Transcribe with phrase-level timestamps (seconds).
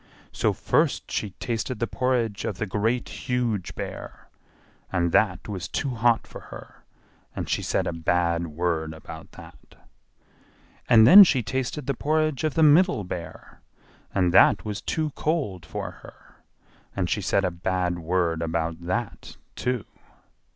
[0.31, 4.29] So first she tasted the porridge of the Great Huge Bear,
[4.91, 6.83] and that was too hot for her;
[7.35, 9.75] and she said a bad word about that.
[10.89, 13.61] And then she tasted the porridge of the Middle Bear,
[14.11, 16.37] and that was too cold for her;
[16.95, 19.85] and she said a bad word about that, too.